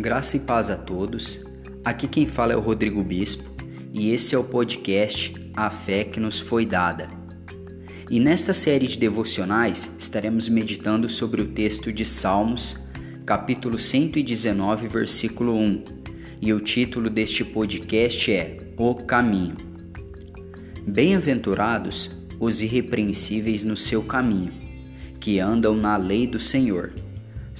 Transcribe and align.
Graça 0.00 0.38
e 0.38 0.40
paz 0.40 0.70
a 0.70 0.78
todos. 0.78 1.44
Aqui 1.84 2.08
quem 2.08 2.26
fala 2.26 2.54
é 2.54 2.56
o 2.56 2.60
Rodrigo 2.60 3.04
Bispo 3.04 3.44
e 3.92 4.12
esse 4.12 4.34
é 4.34 4.38
o 4.38 4.42
podcast 4.42 5.34
A 5.54 5.68
Fé 5.68 6.04
que 6.04 6.18
nos 6.18 6.40
foi 6.40 6.64
dada. 6.64 7.06
E 8.08 8.18
nesta 8.18 8.54
série 8.54 8.86
de 8.86 8.96
devocionais 8.96 9.90
estaremos 9.98 10.48
meditando 10.48 11.06
sobre 11.06 11.42
o 11.42 11.48
texto 11.48 11.92
de 11.92 12.06
Salmos, 12.06 12.78
capítulo 13.26 13.78
119, 13.78 14.88
versículo 14.88 15.54
1. 15.54 15.84
E 16.40 16.50
o 16.54 16.60
título 16.60 17.10
deste 17.10 17.44
podcast 17.44 18.32
é 18.32 18.56
O 18.78 18.94
Caminho. 18.94 19.54
Bem-aventurados 20.86 22.08
os 22.40 22.62
irrepreensíveis 22.62 23.64
no 23.64 23.76
seu 23.76 24.02
caminho, 24.02 24.54
que 25.20 25.38
andam 25.38 25.76
na 25.76 25.98
lei 25.98 26.26
do 26.26 26.40
Senhor 26.40 26.90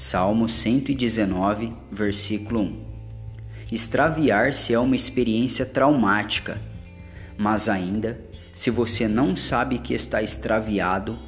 Salmo 0.03 0.49
119, 0.49 1.75
versículo 1.93 2.63
1. 2.63 2.77
Extraviar-se 3.71 4.73
é 4.73 4.79
uma 4.79 4.97
experiência 4.97 5.67
traumática, 5.67 6.59
mas 7.37 7.69
ainda, 7.69 8.19
se 8.55 8.71
você 8.71 9.07
não 9.07 9.37
sabe 9.37 9.79
que 9.79 9.93
está 9.93 10.23
extraviado 10.23 11.19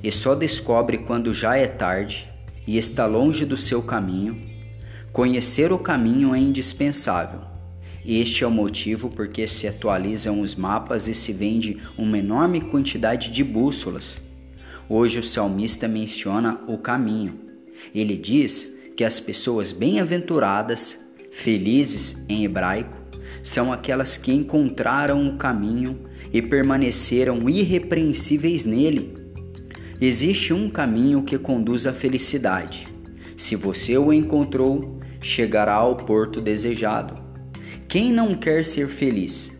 e 0.00 0.12
só 0.12 0.36
descobre 0.36 0.98
quando 0.98 1.34
já 1.34 1.56
é 1.56 1.66
tarde 1.66 2.28
e 2.64 2.78
está 2.78 3.04
longe 3.04 3.44
do 3.44 3.56
seu 3.56 3.82
caminho, 3.82 4.40
conhecer 5.12 5.72
o 5.72 5.78
caminho 5.78 6.32
é 6.32 6.38
indispensável. 6.38 7.40
Este 8.06 8.44
é 8.44 8.46
o 8.46 8.50
motivo 8.50 9.10
porque 9.10 9.48
se 9.48 9.66
atualizam 9.66 10.40
os 10.40 10.54
mapas 10.54 11.08
e 11.08 11.14
se 11.14 11.32
vende 11.32 11.82
uma 11.98 12.16
enorme 12.16 12.60
quantidade 12.60 13.32
de 13.32 13.42
bússolas. 13.42 14.22
Hoje 14.88 15.18
o 15.18 15.24
salmista 15.24 15.88
menciona 15.88 16.60
o 16.68 16.78
caminho 16.78 17.49
ele 17.94 18.16
diz 18.16 18.76
que 18.96 19.04
as 19.04 19.20
pessoas 19.20 19.72
bem-aventuradas, 19.72 20.98
felizes 21.30 22.24
em 22.28 22.44
hebraico, 22.44 22.96
são 23.42 23.72
aquelas 23.72 24.16
que 24.16 24.32
encontraram 24.32 25.26
o 25.28 25.36
caminho 25.36 26.00
e 26.32 26.42
permaneceram 26.42 27.48
irrepreensíveis 27.48 28.64
nele. 28.64 29.14
Existe 30.00 30.52
um 30.52 30.68
caminho 30.68 31.22
que 31.22 31.38
conduz 31.38 31.86
à 31.86 31.92
felicidade. 31.92 32.86
Se 33.36 33.56
você 33.56 33.96
o 33.98 34.12
encontrou, 34.12 34.98
chegará 35.20 35.74
ao 35.74 35.96
porto 35.96 36.40
desejado. 36.40 37.14
Quem 37.88 38.12
não 38.12 38.34
quer 38.34 38.64
ser 38.64 38.88
feliz? 38.88 39.50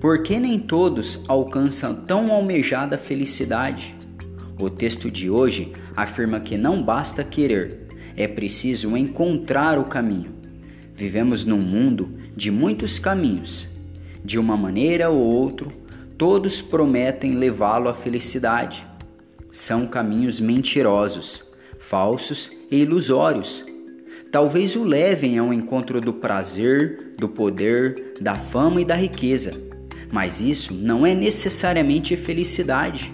Por 0.00 0.22
que 0.22 0.38
nem 0.38 0.58
todos 0.58 1.24
alcançam 1.28 1.94
tão 1.94 2.30
almejada 2.32 2.98
felicidade? 2.98 3.94
O 4.64 4.70
texto 4.70 5.10
de 5.10 5.28
hoje 5.28 5.72
afirma 5.94 6.40
que 6.40 6.56
não 6.56 6.82
basta 6.82 7.22
querer, 7.22 7.80
é 8.16 8.26
preciso 8.26 8.96
encontrar 8.96 9.78
o 9.78 9.84
caminho. 9.84 10.32
Vivemos 10.94 11.44
num 11.44 11.60
mundo 11.60 12.08
de 12.34 12.50
muitos 12.50 12.98
caminhos. 12.98 13.68
De 14.24 14.38
uma 14.38 14.56
maneira 14.56 15.10
ou 15.10 15.20
outra, 15.20 15.68
todos 16.16 16.62
prometem 16.62 17.34
levá-lo 17.34 17.90
à 17.90 17.94
felicidade. 17.94 18.86
São 19.52 19.86
caminhos 19.86 20.40
mentirosos, 20.40 21.44
falsos 21.78 22.50
e 22.70 22.78
ilusórios. 22.78 23.62
Talvez 24.32 24.74
o 24.76 24.82
levem 24.82 25.36
ao 25.36 25.52
encontro 25.52 26.00
do 26.00 26.14
prazer, 26.14 27.12
do 27.18 27.28
poder, 27.28 28.14
da 28.18 28.34
fama 28.34 28.80
e 28.80 28.84
da 28.86 28.94
riqueza. 28.94 29.52
Mas 30.10 30.40
isso 30.40 30.72
não 30.72 31.04
é 31.04 31.14
necessariamente 31.14 32.16
felicidade. 32.16 33.12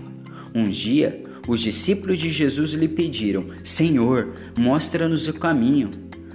Um 0.54 0.68
dia 0.68 1.28
os 1.48 1.60
discípulos 1.60 2.18
de 2.18 2.30
Jesus 2.30 2.72
lhe 2.72 2.88
pediram: 2.88 3.46
Senhor, 3.64 4.34
mostra-nos 4.58 5.28
o 5.28 5.32
caminho. 5.32 5.90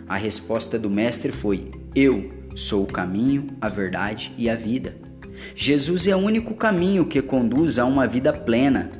A 0.07 0.17
resposta 0.17 0.77
do 0.77 0.89
Mestre 0.89 1.31
foi: 1.31 1.69
Eu 1.95 2.29
sou 2.55 2.83
o 2.83 2.87
caminho, 2.87 3.47
a 3.59 3.69
verdade 3.69 4.33
e 4.37 4.49
a 4.49 4.55
vida. 4.55 4.95
Jesus 5.55 6.07
é 6.07 6.15
o 6.15 6.19
único 6.19 6.53
caminho 6.55 7.05
que 7.05 7.21
conduz 7.21 7.77
a 7.77 7.85
uma 7.85 8.07
vida 8.07 8.31
plena. 8.31 8.91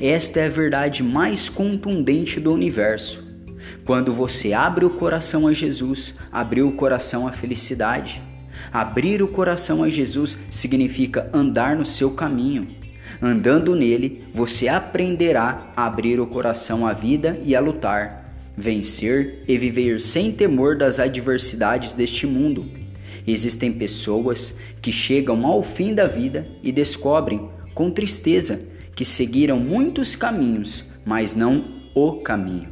Esta 0.00 0.40
é 0.40 0.46
a 0.46 0.50
verdade 0.50 1.02
mais 1.02 1.48
contundente 1.48 2.40
do 2.40 2.52
universo. 2.52 3.24
Quando 3.84 4.12
você 4.12 4.52
abre 4.52 4.84
o 4.84 4.90
coração 4.90 5.46
a 5.46 5.52
Jesus, 5.52 6.16
abriu 6.30 6.68
o 6.68 6.72
coração 6.72 7.26
à 7.26 7.32
felicidade. 7.32 8.22
Abrir 8.72 9.22
o 9.22 9.28
coração 9.28 9.82
a 9.82 9.88
Jesus 9.88 10.38
significa 10.50 11.30
andar 11.32 11.76
no 11.76 11.86
seu 11.86 12.10
caminho. 12.12 12.68
Andando 13.20 13.74
nele, 13.74 14.24
você 14.32 14.68
aprenderá 14.68 15.72
a 15.76 15.86
abrir 15.86 16.20
o 16.20 16.26
coração 16.26 16.86
à 16.86 16.92
vida 16.92 17.40
e 17.44 17.54
a 17.54 17.60
lutar, 17.60 18.52
vencer 18.56 19.44
e 19.46 19.56
viver 19.58 20.00
sem 20.00 20.32
temor 20.32 20.76
das 20.76 20.98
adversidades 20.98 21.94
deste 21.94 22.26
mundo. 22.26 22.66
Existem 23.26 23.72
pessoas 23.72 24.56
que 24.80 24.90
chegam 24.90 25.46
ao 25.46 25.62
fim 25.62 25.94
da 25.94 26.06
vida 26.06 26.46
e 26.62 26.72
descobrem, 26.72 27.48
com 27.74 27.90
tristeza, 27.90 28.60
que 28.94 29.04
seguiram 29.04 29.58
muitos 29.58 30.16
caminhos, 30.16 30.90
mas 31.04 31.34
não 31.34 31.64
o 31.94 32.16
caminho. 32.16 32.68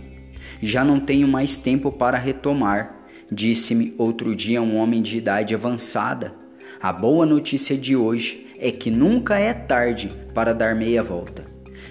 Já 0.60 0.84
não 0.84 0.98
tenho 0.98 1.28
mais 1.28 1.56
tempo 1.56 1.92
para 1.92 2.18
retomar, 2.18 3.06
disse-me 3.30 3.94
outro 3.96 4.34
dia 4.34 4.60
um 4.60 4.76
homem 4.76 5.02
de 5.02 5.18
idade 5.18 5.54
avançada. 5.54 6.34
A 6.80 6.92
boa 6.92 7.24
notícia 7.24 7.76
de 7.76 7.94
hoje 7.94 8.47
é 8.58 8.70
que 8.70 8.90
nunca 8.90 9.38
é 9.38 9.54
tarde 9.54 10.10
para 10.34 10.52
dar 10.52 10.74
meia 10.74 11.02
volta. 11.02 11.44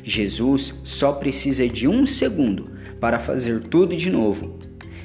Jesus 0.03 0.75
só 0.83 1.13
precisa 1.13 1.67
de 1.67 1.87
um 1.87 2.05
segundo 2.05 2.71
para 2.99 3.17
fazer 3.17 3.61
tudo 3.61 3.95
de 3.95 4.09
novo. 4.09 4.59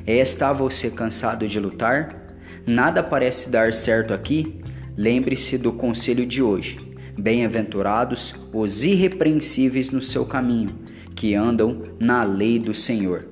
Está 0.06 0.53
você 0.53 0.91
cansado 0.91 1.47
de 1.47 1.61
lutar? 1.61 2.37
Nada 2.67 3.03
parece 3.03 3.49
dar 3.49 3.73
certo 3.73 4.12
aqui? 4.12 4.61
Lembre-se 4.97 5.56
do 5.56 5.73
conselho 5.73 6.27
de 6.27 6.43
hoje. 6.43 6.78
Bem-aventurados 7.19 8.34
os 8.53 8.84
irrepreensíveis 8.84 9.91
no 9.91 10.03
seu 10.03 10.25
caminho, 10.25 10.71
que 11.15 11.34
andam 11.34 11.83
na 12.00 12.25
lei 12.25 12.59
do 12.59 12.75
Senhor. 12.75 13.29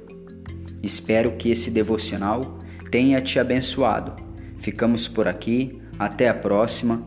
Espero 0.82 1.32
que 1.32 1.50
esse 1.50 1.70
devocional 1.70 2.58
tenha 2.90 3.20
te 3.20 3.38
abençoado. 3.38 4.22
Ficamos 4.60 5.08
por 5.08 5.26
aqui, 5.26 5.80
até 5.98 6.28
a 6.28 6.34
próxima 6.34 7.06